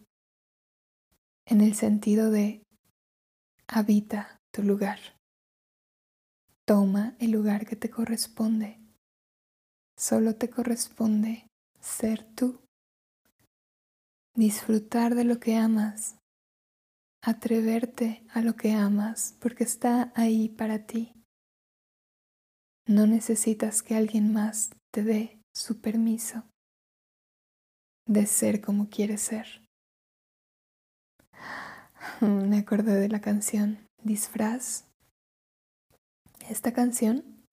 en 1.45 1.61
el 1.61 1.75
sentido 1.75 2.29
de 2.29 2.63
habita 3.67 4.41
tu 4.51 4.63
lugar. 4.63 4.99
Toma 6.65 7.15
el 7.19 7.31
lugar 7.31 7.65
que 7.65 7.75
te 7.75 7.89
corresponde. 7.89 8.79
Solo 9.97 10.35
te 10.35 10.49
corresponde 10.49 11.47
ser 11.79 12.23
tú. 12.35 12.61
Disfrutar 14.35 15.15
de 15.15 15.23
lo 15.23 15.39
que 15.39 15.55
amas. 15.55 16.17
Atreverte 17.23 18.25
a 18.29 18.41
lo 18.41 18.55
que 18.55 18.73
amas 18.73 19.37
porque 19.39 19.63
está 19.63 20.11
ahí 20.15 20.49
para 20.49 20.85
ti. 20.85 21.13
No 22.87 23.05
necesitas 23.05 23.83
que 23.83 23.95
alguien 23.95 24.33
más 24.33 24.71
te 24.91 25.03
dé 25.03 25.41
su 25.53 25.81
permiso 25.81 26.50
de 28.05 28.25
ser 28.25 28.61
como 28.61 28.89
quieres 28.89 29.21
ser. 29.21 29.61
Me 32.21 32.57
acordé 32.57 32.99
de 32.99 33.09
la 33.09 33.21
canción 33.21 33.87
Disfraz. 34.03 34.85
Esta 36.49 36.73
canción, 36.73 37.45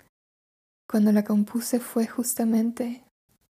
cuando 0.89 1.13
la 1.13 1.25
compuse, 1.25 1.79
fue 1.79 2.07
justamente 2.07 3.05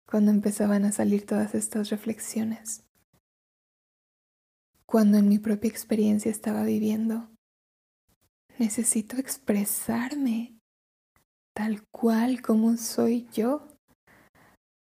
cuando 0.08 0.32
empezaban 0.32 0.86
a 0.86 0.92
salir 0.92 1.26
todas 1.26 1.54
estas 1.56 1.90
reflexiones. 1.90 2.84
Cuando 4.86 5.18
en 5.18 5.28
mi 5.28 5.40
propia 5.40 5.70
experiencia 5.70 6.32
estaba 6.32 6.64
viviendo, 6.64 7.30
necesito 8.58 9.18
expresarme 9.18 10.58
tal 11.54 11.86
cual 11.92 12.42
como 12.42 12.78
soy 12.78 13.28
yo, 13.34 13.68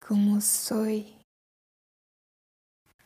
como 0.07 0.41
soy. 0.41 1.18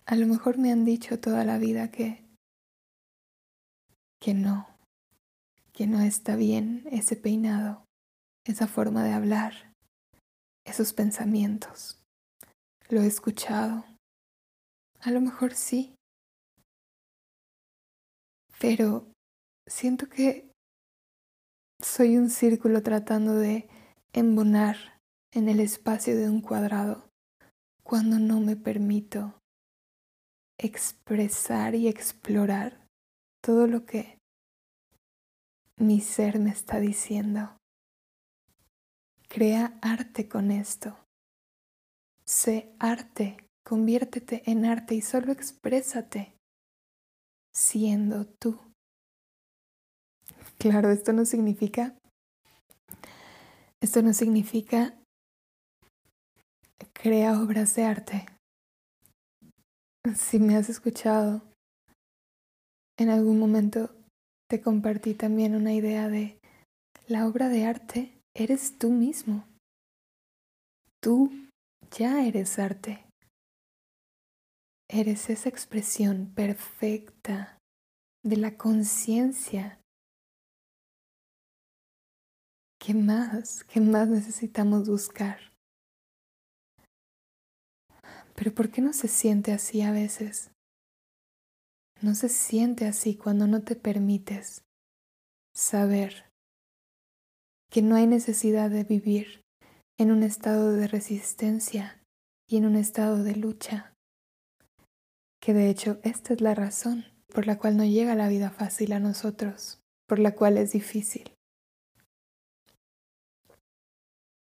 A 0.04 0.16
lo 0.16 0.26
mejor 0.26 0.58
me 0.58 0.72
han 0.72 0.84
dicho 0.84 1.20
toda 1.20 1.44
la 1.44 1.58
vida 1.58 1.90
que 1.90 2.22
que 4.22 4.34
no, 4.34 4.68
que 5.72 5.88
no 5.88 6.00
está 6.00 6.36
bien 6.36 6.84
ese 6.92 7.16
peinado, 7.16 7.84
esa 8.44 8.68
forma 8.68 9.02
de 9.02 9.12
hablar, 9.12 9.74
esos 10.64 10.92
pensamientos. 10.92 12.00
Lo 12.88 13.02
he 13.02 13.06
escuchado. 13.08 13.84
A 15.00 15.10
lo 15.10 15.20
mejor 15.20 15.54
sí. 15.54 15.96
Pero 18.60 19.10
siento 19.66 20.08
que 20.08 20.52
soy 21.82 22.16
un 22.16 22.30
círculo 22.30 22.80
tratando 22.84 23.34
de 23.34 23.68
embonar 24.12 25.00
en 25.32 25.48
el 25.48 25.58
espacio 25.58 26.16
de 26.16 26.30
un 26.30 26.42
cuadrado 26.42 27.08
cuando 27.82 28.20
no 28.20 28.38
me 28.38 28.54
permito 28.54 29.41
expresar 30.58 31.74
y 31.74 31.88
explorar 31.88 32.86
todo 33.42 33.66
lo 33.66 33.84
que 33.84 34.18
mi 35.76 36.00
ser 36.00 36.38
me 36.38 36.50
está 36.50 36.80
diciendo. 36.80 37.56
Crea 39.28 39.78
arte 39.82 40.28
con 40.28 40.50
esto. 40.50 40.96
Sé 42.24 42.72
arte, 42.78 43.36
conviértete 43.64 44.42
en 44.50 44.64
arte 44.64 44.94
y 44.94 45.02
solo 45.02 45.32
exprésate 45.32 46.34
siendo 47.52 48.26
tú. 48.26 48.58
Claro, 50.58 50.90
esto 50.90 51.12
no 51.12 51.24
significa, 51.24 51.96
esto 53.80 54.02
no 54.02 54.12
significa 54.12 54.96
crea 56.92 57.40
obras 57.40 57.74
de 57.74 57.84
arte. 57.84 58.26
Si 60.16 60.40
me 60.40 60.56
has 60.56 60.68
escuchado 60.68 61.42
en 62.98 63.08
algún 63.08 63.38
momento 63.38 63.94
te 64.50 64.60
compartí 64.60 65.14
también 65.14 65.54
una 65.54 65.74
idea 65.74 66.08
de 66.08 66.40
la 67.06 67.26
obra 67.26 67.48
de 67.48 67.64
arte 67.64 68.12
eres 68.34 68.78
tú 68.78 68.90
mismo. 68.90 69.46
Tú 71.00 71.30
ya 71.96 72.26
eres 72.26 72.58
arte. 72.58 73.04
Eres 74.88 75.30
esa 75.30 75.48
expresión 75.48 76.32
perfecta 76.34 77.58
de 78.24 78.36
la 78.36 78.56
conciencia. 78.56 79.78
¿Qué 82.80 82.92
más? 82.92 83.62
¿Qué 83.64 83.80
más 83.80 84.08
necesitamos 84.08 84.88
buscar? 84.88 85.51
Pero 88.42 88.56
¿por 88.56 88.70
qué 88.70 88.82
no 88.82 88.92
se 88.92 89.06
siente 89.06 89.52
así 89.52 89.82
a 89.82 89.92
veces? 89.92 90.50
no 92.00 92.16
se 92.16 92.28
siente 92.28 92.86
así 92.86 93.14
cuando 93.14 93.46
no 93.46 93.62
te 93.62 93.76
permites 93.76 94.64
saber 95.54 96.28
que 97.70 97.82
no 97.82 97.94
hay 97.94 98.08
necesidad 98.08 98.68
de 98.68 98.82
vivir 98.82 99.42
en 99.96 100.10
un 100.10 100.24
estado 100.24 100.72
de 100.72 100.88
resistencia 100.88 102.02
y 102.48 102.56
en 102.56 102.66
un 102.66 102.74
estado 102.74 103.22
de 103.22 103.36
lucha. 103.36 103.94
Que 105.40 105.54
de 105.54 105.70
hecho 105.70 106.00
esta 106.02 106.34
es 106.34 106.40
la 106.40 106.56
razón 106.56 107.04
por 107.28 107.46
la 107.46 107.56
cual 107.56 107.76
no 107.76 107.84
llega 107.84 108.16
la 108.16 108.26
vida 108.26 108.50
fácil 108.50 108.92
a 108.92 108.98
nosotros, 108.98 109.80
por 110.08 110.18
la 110.18 110.34
cual 110.34 110.58
es 110.58 110.72
difícil. 110.72 111.32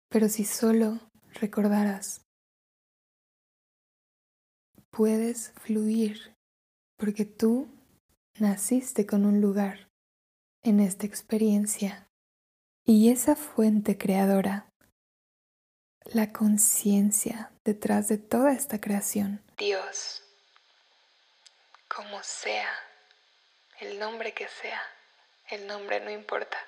Pero 0.09 0.29
si 0.29 0.45
solo 0.45 1.01
recordaras, 1.35 2.28
puedes 4.99 5.53
fluir 5.63 6.35
porque 6.97 7.25
tú 7.25 7.69
naciste 8.41 9.07
con 9.07 9.27
un 9.27 9.41
lugar 9.41 9.89
en 10.65 10.81
esta 10.81 11.07
experiencia 11.07 12.09
y 12.85 13.13
esa 13.13 13.37
fuente 13.37 13.97
creadora, 13.97 14.73
la 16.03 16.33
conciencia 16.33 17.53
detrás 17.65 18.09
de 18.09 18.19
toda 18.19 18.51
esta 18.51 18.81
creación. 18.81 19.41
Dios, 19.57 20.25
como 21.87 22.21
sea, 22.25 22.69
el 23.79 24.01
nombre 24.01 24.35
que 24.35 24.49
sea, 24.49 24.83
el 25.51 25.69
nombre 25.69 26.01
no 26.01 26.11
importa. 26.11 26.59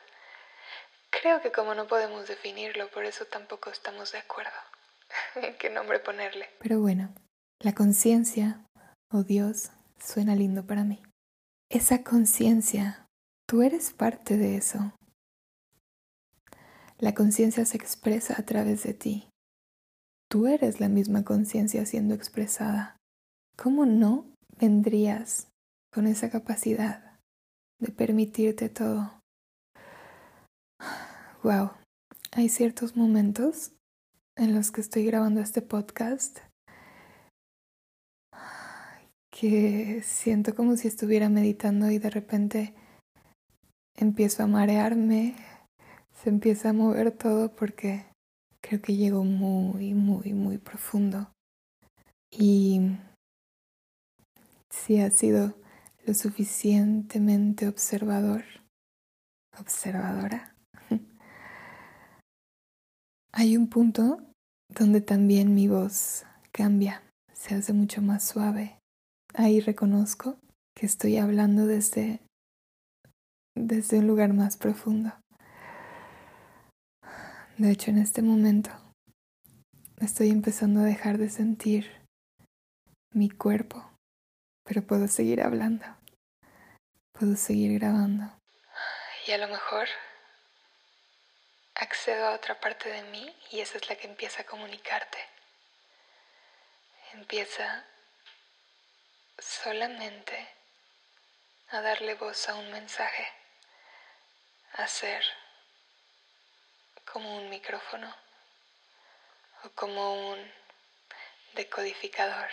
Creo 1.11 1.43
que 1.43 1.51
como 1.51 1.75
no 1.75 1.89
podemos 1.89 2.29
definirlo, 2.29 2.89
por 2.93 3.05
eso 3.05 3.25
tampoco 3.25 3.71
estamos 3.71 4.13
de 4.13 4.19
acuerdo 4.19 4.53
en 5.35 5.59
qué 5.59 5.69
nombre 5.69 5.99
ponerle. 5.99 6.49
Pero 6.61 6.79
bueno, 6.79 7.13
la 7.63 7.75
conciencia 7.75 8.65
o 9.13 9.23
Dios 9.23 9.71
suena 9.99 10.35
lindo 10.35 10.67
para 10.67 10.83
mí. 10.83 11.03
Esa 11.71 12.03
conciencia, 12.03 13.07
tú 13.47 13.61
eres 13.61 13.93
parte 13.93 14.39
de 14.39 14.57
eso. 14.57 14.93
La 16.99 17.15
conciencia 17.15 17.67
se 17.67 17.77
expresa 17.77 18.35
a 18.39 18.45
través 18.45 18.83
de 18.85 18.95
ti. 18.95 19.29
Tú 20.31 20.47
eres 20.47 20.81
la 20.81 20.89
misma 20.89 21.23
conciencia 21.23 21.85
siendo 21.85 22.15
expresada. 22.15 22.97
¿Cómo 23.57 23.85
no 23.85 24.25
vendrías 24.59 25.49
con 25.93 26.07
esa 26.07 26.31
capacidad 26.31 27.19
de 27.79 27.93
permitirte 27.93 28.71
todo? 28.71 29.21
Wow, 31.43 31.73
hay 32.33 32.49
ciertos 32.49 32.97
momentos 32.97 33.73
en 34.37 34.55
los 34.55 34.71
que 34.71 34.81
estoy 34.81 35.05
grabando 35.05 35.41
este 35.41 35.63
podcast 35.63 36.39
que 39.41 40.03
siento 40.03 40.55
como 40.55 40.77
si 40.77 40.87
estuviera 40.87 41.31
meditando 41.31 41.91
y 41.91 41.99
de 41.99 42.11
repente 42.11 42.75
empiezo 43.97 44.43
a 44.43 44.47
marearme, 44.47 45.35
se 46.13 46.29
empieza 46.29 46.69
a 46.69 46.73
mover 46.75 47.13
todo 47.13 47.57
porque 47.57 48.05
creo 48.61 48.83
que 48.83 48.97
llego 48.97 49.25
muy, 49.25 49.95
muy, 49.95 50.35
muy 50.35 50.59
profundo. 50.59 51.33
Y 52.31 52.83
si 54.69 55.01
ha 55.01 55.11
sido 55.11 55.55
lo 56.05 56.13
suficientemente 56.13 57.67
observador, 57.67 58.45
observadora, 59.59 60.55
hay 63.33 63.57
un 63.57 63.71
punto 63.71 64.19
donde 64.69 65.01
también 65.01 65.55
mi 65.55 65.67
voz 65.67 66.27
cambia, 66.53 67.03
se 67.33 67.55
hace 67.55 67.73
mucho 67.73 68.03
más 68.03 68.23
suave 68.23 68.80
ahí 69.35 69.61
reconozco 69.61 70.39
que 70.75 70.87
estoy 70.87 71.19
hablando 71.19 71.67
desde, 71.67 72.21
desde 73.55 73.99
un 73.99 74.07
lugar 74.07 74.33
más 74.33 74.57
profundo. 74.57 75.13
De 77.59 77.71
hecho, 77.71 77.91
en 77.91 77.99
este 77.99 78.23
momento 78.23 78.71
estoy 80.01 80.31
empezando 80.31 80.81
a 80.81 80.85
dejar 80.85 81.19
de 81.19 81.29
sentir 81.29 82.01
mi 83.13 83.29
cuerpo, 83.29 83.91
pero 84.65 84.83
puedo 84.87 85.09
seguir 85.09 85.43
hablando, 85.43 85.85
puedo 87.13 87.37
seguir 87.37 87.79
grabando. 87.79 88.33
Y 89.27 89.33
a 89.33 89.39
lo 89.39 89.49
mejor 89.49 89.89
accedo 91.75 92.29
a 92.29 92.35
otra 92.35 92.59
parte 92.61 92.89
de 92.89 93.03
mí 93.11 93.35
y 93.51 93.61
esa 93.61 93.79
es 93.79 93.89
la 93.89 93.97
que 93.97 94.07
empieza 94.07 94.43
a 94.43 94.47
comunicarte. 94.47 95.19
Empieza 97.13 97.85
solamente 99.41 100.49
a 101.71 101.81
darle 101.81 102.15
voz 102.15 102.49
a 102.49 102.55
un 102.55 102.71
mensaje, 102.71 103.27
a 104.75 104.87
ser 104.87 105.23
como 107.05 107.37
un 107.39 107.49
micrófono 107.49 108.15
o 109.65 109.71
como 109.71 110.33
un 110.33 110.39
decodificador 111.55 112.51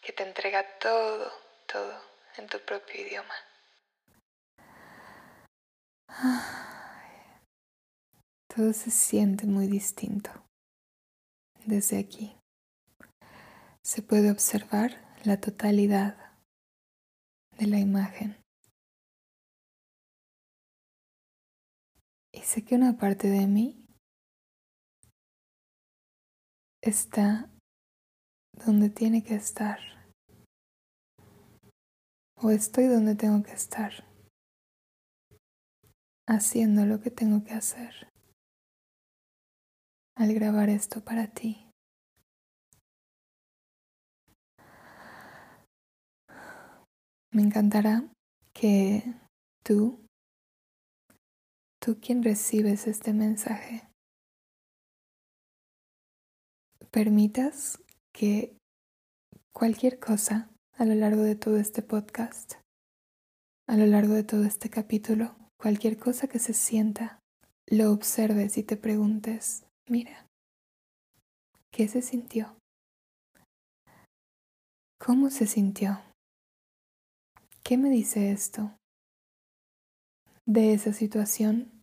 que 0.00 0.12
te 0.12 0.22
entrega 0.22 0.64
todo, 0.78 1.32
todo 1.66 2.00
en 2.36 2.46
tu 2.48 2.60
propio 2.60 3.00
idioma. 3.00 3.34
Todo 8.54 8.72
se 8.72 8.90
siente 8.90 9.46
muy 9.46 9.66
distinto. 9.68 10.30
Desde 11.64 11.98
aquí 11.98 12.36
se 13.82 14.02
puede 14.02 14.30
observar 14.30 15.07
la 15.28 15.38
totalidad 15.38 16.16
de 17.58 17.66
la 17.66 17.78
imagen. 17.78 18.42
Y 22.32 22.40
sé 22.40 22.64
que 22.64 22.76
una 22.76 22.96
parte 22.96 23.28
de 23.28 23.46
mí 23.46 23.84
está 26.80 27.50
donde 28.64 28.88
tiene 28.88 29.22
que 29.22 29.34
estar. 29.34 29.78
O 32.36 32.50
estoy 32.50 32.86
donde 32.86 33.14
tengo 33.14 33.42
que 33.42 33.52
estar. 33.52 33.92
Haciendo 36.26 36.86
lo 36.86 37.02
que 37.02 37.10
tengo 37.10 37.44
que 37.44 37.52
hacer. 37.52 38.10
Al 40.16 40.32
grabar 40.32 40.70
esto 40.70 41.04
para 41.04 41.26
ti. 41.26 41.67
Me 47.30 47.42
encantará 47.42 48.10
que 48.54 49.02
tú, 49.62 50.00
tú 51.78 52.00
quien 52.00 52.22
recibes 52.22 52.86
este 52.86 53.12
mensaje, 53.12 53.86
permitas 56.90 57.82
que 58.14 58.56
cualquier 59.52 59.98
cosa 59.98 60.50
a 60.78 60.86
lo 60.86 60.94
largo 60.94 61.22
de 61.22 61.36
todo 61.36 61.58
este 61.58 61.82
podcast, 61.82 62.54
a 63.68 63.76
lo 63.76 63.84
largo 63.84 64.14
de 64.14 64.24
todo 64.24 64.44
este 64.44 64.70
capítulo, 64.70 65.36
cualquier 65.60 65.98
cosa 65.98 66.28
que 66.28 66.38
se 66.38 66.54
sienta, 66.54 67.20
lo 67.66 67.92
observes 67.92 68.56
y 68.56 68.62
te 68.62 68.78
preguntes, 68.78 69.66
mira, 69.86 70.26
¿qué 71.70 71.88
se 71.88 72.00
sintió? 72.00 72.56
¿Cómo 74.98 75.28
se 75.28 75.46
sintió? 75.46 76.07
¿Qué 77.68 77.76
me 77.76 77.90
dice 77.90 78.30
esto? 78.30 78.78
De 80.46 80.72
esa 80.72 80.94
situación 80.94 81.82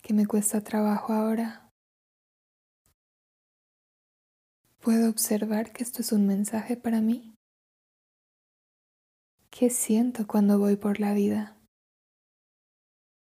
que 0.00 0.14
me 0.14 0.26
cuesta 0.26 0.62
trabajo 0.62 1.12
ahora 1.12 1.68
¿Puedo 4.78 5.10
observar 5.10 5.72
que 5.72 5.82
esto 5.82 6.02
es 6.02 6.12
un 6.12 6.28
mensaje 6.28 6.76
para 6.76 7.00
mí? 7.00 7.34
¿Qué 9.50 9.70
siento 9.70 10.28
cuando 10.28 10.60
voy 10.60 10.76
por 10.76 11.00
la 11.00 11.14
vida? 11.14 11.58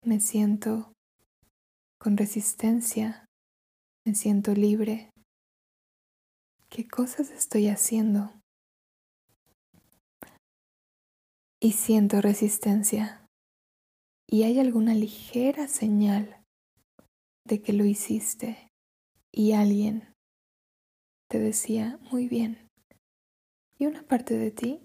Me 0.03 0.21
siento 0.21 0.95
con 1.99 2.17
resistencia, 2.17 3.27
me 4.07 4.15
siento 4.15 4.55
libre. 4.55 5.11
¿Qué 6.71 6.89
cosas 6.89 7.31
estoy 7.31 7.69
haciendo? 7.69 8.38
Y 11.61 11.73
siento 11.73 12.21
resistencia. 12.21 13.27
¿Y 14.31 14.44
hay 14.44 14.61
alguna 14.61 14.94
ligera 14.94 15.66
señal 15.68 16.44
de 17.47 17.62
que 17.62 17.73
lo 17.73 17.85
hiciste 17.85 18.68
y 19.33 19.53
alguien 19.53 20.14
te 21.29 21.38
decía, 21.38 21.99
muy 22.11 22.29
bien. 22.29 22.68
Y 23.79 23.87
una 23.87 24.03
parte 24.03 24.37
de 24.37 24.51
ti, 24.51 24.81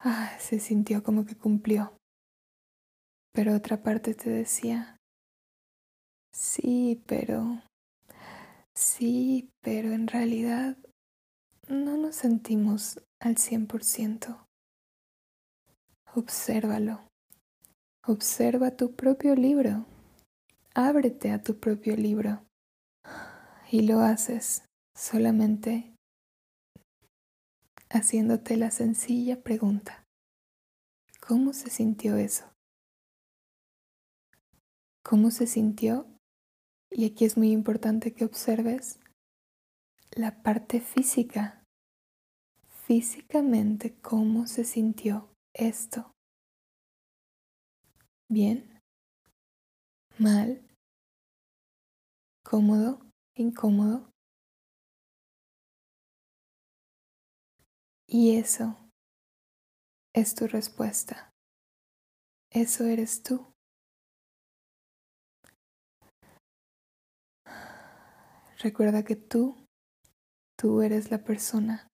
ah, 0.00 0.36
se 0.38 0.58
sintió 0.58 1.02
como 1.02 1.24
que 1.24 1.36
cumplió. 1.36 1.96
Pero 3.32 3.54
otra 3.54 3.82
parte 3.82 4.14
te 4.14 4.28
decía, 4.28 4.96
sí, 6.34 7.02
pero, 7.06 7.62
sí, 8.74 9.50
pero 9.62 9.92
en 9.92 10.08
realidad 10.08 10.76
no 11.68 11.96
nos 11.96 12.16
sentimos 12.16 13.00
al 13.20 13.36
cien 13.36 13.66
por 13.66 13.84
ciento. 13.84 14.46
Obsérvalo. 16.16 17.06
Observa 18.04 18.72
tu 18.72 18.96
propio 18.96 19.36
libro. 19.36 19.86
Ábrete 20.74 21.30
a 21.30 21.40
tu 21.40 21.60
propio 21.60 21.94
libro. 21.94 22.44
Y 23.70 23.82
lo 23.82 24.00
haces 24.00 24.64
solamente 24.96 25.94
haciéndote 27.90 28.56
la 28.56 28.72
sencilla 28.72 29.40
pregunta, 29.40 30.04
¿cómo 31.20 31.52
se 31.52 31.70
sintió 31.70 32.16
eso? 32.16 32.44
¿Cómo 35.04 35.30
se 35.30 35.46
sintió? 35.46 36.08
Y 36.90 37.04
aquí 37.04 37.24
es 37.24 37.36
muy 37.36 37.52
importante 37.52 38.12
que 38.12 38.24
observes 38.24 38.98
la 40.10 40.42
parte 40.42 40.80
física, 40.80 41.62
físicamente 42.84 43.94
cómo 44.00 44.48
se 44.48 44.64
sintió 44.64 45.29
esto. 45.54 46.12
¿Bien? 48.28 48.80
¿Mal? 50.18 50.64
¿Cómodo? 52.44 53.00
¿Incómodo? 53.34 54.10
Y 58.06 58.36
eso 58.36 58.76
es 60.12 60.34
tu 60.34 60.46
respuesta. 60.46 61.30
Eso 62.50 62.84
eres 62.84 63.22
tú. 63.22 63.52
Recuerda 68.58 69.04
que 69.04 69.16
tú, 69.16 69.56
tú 70.58 70.82
eres 70.82 71.10
la 71.10 71.24
persona 71.24 71.88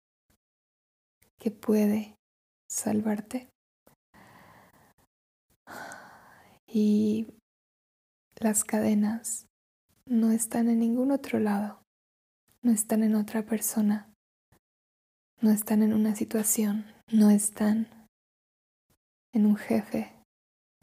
que 1.39 1.51
puede 1.51 2.16
salvarte. 2.69 3.49
Y 6.67 7.27
las 8.39 8.65
cadenas 8.65 9.47
no 10.07 10.31
están 10.31 10.69
en 10.69 10.81
ningún 10.81 11.11
otro 11.11 11.39
lado, 11.39 11.83
no 12.63 12.71
están 12.73 13.03
en 13.03 13.15
otra 13.15 13.47
persona, 13.47 14.13
no 15.41 15.51
están 15.51 15.83
en 15.83 15.95
una 15.95 16.15
situación, 16.15 16.87
no 17.11 17.31
están 17.31 17.89
en 19.33 19.47
un 19.47 19.57
jefe, 19.57 20.13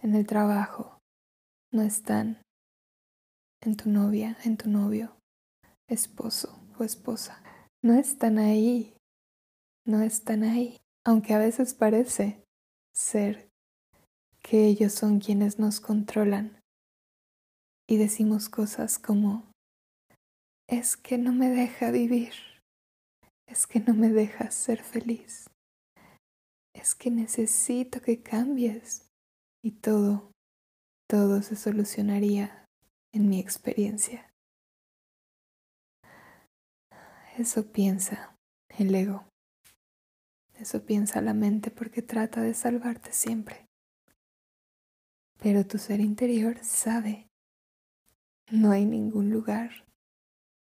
en 0.01 0.15
el 0.15 0.25
trabajo, 0.25 0.99
no 1.71 1.81
están 1.81 2.41
en 3.61 3.75
tu 3.77 3.89
novia, 3.89 4.37
en 4.43 4.57
tu 4.57 4.69
novio, 4.69 5.17
esposo 5.87 6.59
o 6.77 6.83
esposa. 6.83 7.41
No 7.81 7.93
están 7.93 8.37
ahí, 8.37 8.95
no 9.85 10.01
están 10.01 10.43
ahí, 10.43 10.77
aunque 11.05 11.33
a 11.33 11.39
veces 11.39 11.73
parece 11.73 12.43
ser 12.95 13.49
que 14.41 14.65
ellos 14.65 14.93
son 14.93 15.19
quienes 15.19 15.59
nos 15.59 15.79
controlan 15.79 16.59
y 17.87 17.97
decimos 17.97 18.49
cosas 18.49 18.99
como, 18.99 19.51
es 20.67 20.97
que 20.97 21.17
no 21.17 21.33
me 21.33 21.49
deja 21.49 21.91
vivir 21.91 22.33
es 23.53 23.67
que 23.67 23.79
no 23.79 23.93
me 23.93 24.09
dejas 24.09 24.55
ser 24.55 24.81
feliz. 24.81 25.47
Es 26.73 26.95
que 26.95 27.11
necesito 27.11 28.01
que 28.01 28.21
cambies. 28.21 29.07
Y 29.63 29.71
todo, 29.71 30.31
todo 31.07 31.41
se 31.41 31.55
solucionaría 31.55 32.65
en 33.13 33.29
mi 33.29 33.39
experiencia. 33.39 34.29
Eso 37.37 37.71
piensa 37.71 38.35
el 38.77 38.93
ego. 38.93 39.25
Eso 40.63 40.85
piensa 40.85 41.19
la 41.19 41.33
mente 41.33 41.71
porque 41.71 42.01
trata 42.01 42.41
de 42.41 42.53
salvarte 42.53 43.11
siempre. 43.11 43.67
Pero 45.39 45.67
tu 45.67 45.77
ser 45.77 45.99
interior 45.99 46.57
sabe. 46.63 47.27
No 48.49 48.71
hay 48.71 48.85
ningún 48.85 49.29
lugar 49.29 49.85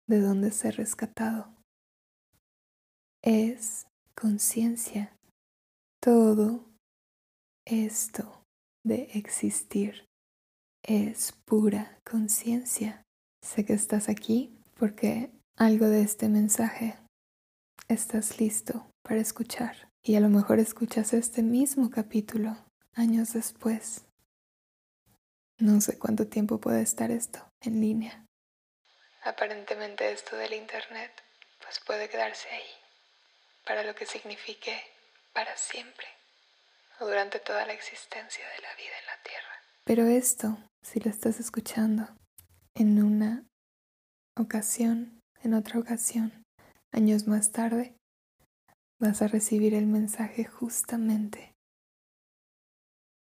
de 0.07 0.19
donde 0.19 0.49
ser 0.49 0.77
rescatado 0.77 1.53
es 3.21 3.85
conciencia. 4.15 5.15
Todo 6.01 6.65
esto 7.63 8.41
de 8.83 9.03
existir 9.13 10.07
es 10.81 11.31
pura 11.45 11.99
conciencia. 12.03 13.03
Sé 13.43 13.65
que 13.65 13.73
estás 13.73 14.09
aquí 14.09 14.57
porque 14.79 15.29
algo 15.57 15.85
de 15.85 16.01
este 16.01 16.27
mensaje 16.27 16.97
estás 17.87 18.39
listo 18.39 18.89
para 19.03 19.21
escuchar. 19.21 19.90
Y 20.03 20.15
a 20.15 20.19
lo 20.19 20.29
mejor 20.29 20.59
escuchas 20.59 21.13
este 21.13 21.43
mismo 21.43 21.91
capítulo 21.91 22.57
años 22.95 23.33
después. 23.33 24.03
No 25.59 25.79
sé 25.79 25.99
cuánto 25.99 26.27
tiempo 26.27 26.59
puede 26.59 26.81
estar 26.81 27.11
esto 27.11 27.47
en 27.61 27.81
línea. 27.81 28.25
Aparentemente 29.23 30.11
esto 30.11 30.35
del 30.37 30.53
Internet 30.53 31.11
pues 31.61 31.79
puede 31.85 32.09
quedarse 32.09 32.49
ahí, 32.49 32.71
para 33.63 33.83
lo 33.83 33.93
que 33.93 34.07
signifique 34.07 34.75
para 35.33 35.55
siempre 35.55 36.07
o 36.99 37.05
durante 37.05 37.39
toda 37.39 37.65
la 37.67 37.73
existencia 37.73 38.43
de 38.55 38.61
la 38.61 38.75
vida 38.75 38.97
en 38.99 39.05
la 39.05 39.23
Tierra. 39.23 39.55
Pero 39.83 40.05
esto, 40.07 40.57
si 40.81 40.99
lo 40.99 41.11
estás 41.11 41.39
escuchando 41.39 42.07
en 42.73 43.03
una 43.03 43.45
ocasión, 44.35 45.19
en 45.43 45.53
otra 45.53 45.79
ocasión, 45.79 46.43
años 46.91 47.27
más 47.27 47.51
tarde, 47.51 47.95
vas 49.01 49.23
a 49.23 49.27
recibir 49.27 49.73
el 49.73 49.87
mensaje 49.87 50.45
justamente 50.45 51.55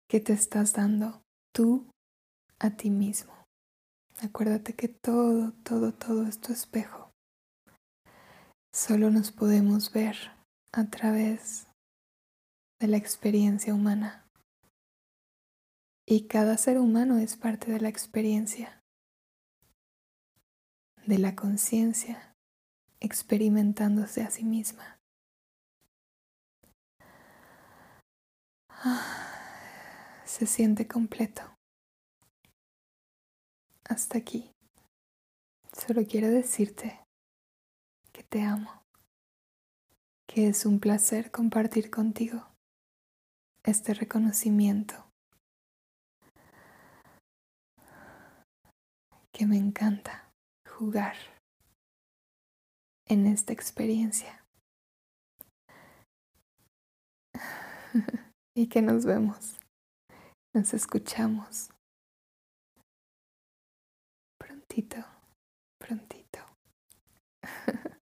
que 0.10 0.19
te 0.19 0.34
estás 0.34 0.74
dando 0.74 1.21
tú 1.54 1.88
a 2.60 2.71
ti 2.71 2.89
mismo. 2.89 3.32
Acuérdate 4.21 4.74
que 4.74 4.88
todo, 4.88 5.54
todo, 5.63 5.93
todo 5.93 6.26
es 6.26 6.41
tu 6.41 6.52
espejo. 6.52 7.12
Solo 8.74 9.12
nos 9.12 9.32
podemos 9.32 9.93
ver 9.93 10.17
a 10.74 10.89
través 10.89 11.67
de 12.80 12.88
la 12.88 12.97
experiencia 12.97 13.74
humana. 13.74 14.26
Y 16.08 16.28
cada 16.28 16.58
ser 16.58 16.80
humano 16.80 17.19
es 17.19 17.38
parte 17.38 17.71
de 17.71 17.80
la 17.80 17.89
experiencia, 17.89 18.82
de 21.06 21.19
la 21.19 21.36
conciencia, 21.36 22.34
experimentándose 23.00 24.24
a 24.24 24.32
sí 24.32 24.43
misma. 24.43 25.01
se 30.26 30.48
siente 30.48 30.88
completo 30.88 31.41
hasta 33.86 34.17
aquí. 34.17 34.52
Solo 35.72 36.06
quiero 36.06 36.30
decirte 36.30 37.00
que 38.12 38.24
te 38.24 38.41
amo, 38.41 38.84
que 40.28 40.48
es 40.48 40.65
un 40.65 40.80
placer 40.80 41.32
compartir 41.32 41.91
contigo 41.91 42.48
este 43.63 43.94
reconocimiento, 43.94 45.12
que 49.32 49.46
me 49.46 49.58
encanta 49.58 50.32
jugar 50.65 51.15
en 53.06 53.28
esta 53.28 53.54
experiencia 53.54 54.44
y 58.56 58.68
que 58.68 58.82
nos 58.82 59.06
vemos, 59.06 59.58
nos 60.54 60.74
escuchamos 60.74 61.70
prontito, 64.38 64.98
prontito. 65.78 66.40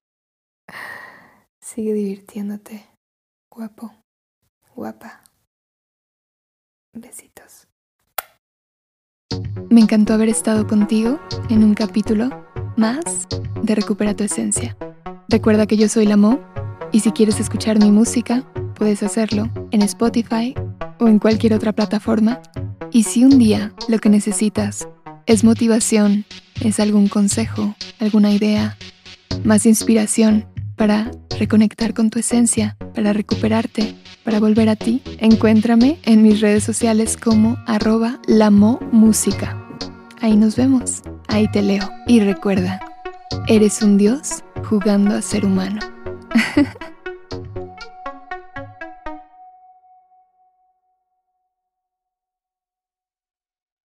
Sigue 1.61 1.93
divirtiéndote, 1.93 2.89
guapo, 3.51 3.93
guapa. 4.75 5.23
Besitos. 6.93 7.67
Me 9.69 9.81
encantó 9.81 10.13
haber 10.13 10.29
estado 10.29 10.67
contigo 10.67 11.19
en 11.49 11.63
un 11.63 11.75
capítulo 11.75 12.29
más 12.77 13.27
de 13.61 13.75
Recupera 13.75 14.15
tu 14.15 14.23
Esencia. 14.23 14.75
Recuerda 15.27 15.67
que 15.67 15.77
yo 15.77 15.87
soy 15.87 16.07
la 16.07 16.17
Mo 16.17 16.39
y 16.91 17.01
si 17.01 17.11
quieres 17.11 17.39
escuchar 17.39 17.77
mi 17.77 17.91
música, 17.91 18.43
puedes 18.79 19.03
hacerlo 19.03 19.49
en 19.71 19.81
Spotify 19.83 20.55
o 20.99 21.07
en 21.07 21.19
cualquier 21.19 21.53
otra 21.53 21.73
plataforma. 21.73 22.41
Y 22.91 23.03
si 23.03 23.25
un 23.25 23.37
día 23.37 23.73
lo 23.87 23.99
que 23.99 24.09
necesitas 24.09 24.87
es 25.25 25.43
motivación, 25.43 26.25
es 26.61 26.79
algún 26.79 27.07
consejo, 27.07 27.75
alguna 27.99 28.31
idea, 28.31 28.77
más 29.43 29.65
inspiración 29.65 30.47
para 30.75 31.11
reconectar 31.37 31.93
con 31.93 32.09
tu 32.09 32.19
esencia, 32.19 32.77
para 32.95 33.13
recuperarte, 33.13 33.95
para 34.23 34.39
volver 34.39 34.69
a 34.69 34.75
ti, 34.75 35.01
encuéntrame 35.19 35.99
en 36.03 36.23
mis 36.23 36.39
redes 36.39 36.63
sociales 36.63 37.17
como 37.17 37.57
arroba 37.67 38.19
música. 38.91 39.61
Ahí 40.21 40.35
nos 40.35 40.55
vemos, 40.55 41.01
ahí 41.27 41.49
te 41.51 41.61
leo. 41.61 41.89
Y 42.07 42.21
recuerda, 42.21 42.79
eres 43.47 43.81
un 43.81 43.97
dios 43.97 44.43
jugando 44.67 45.15
a 45.15 45.21
ser 45.21 45.45
humano. 45.45 45.79